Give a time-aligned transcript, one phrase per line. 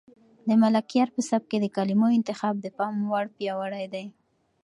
[0.47, 4.05] د ملکیار په سبک کې د کلمو انتخاب د پام وړ پیاوړی دی.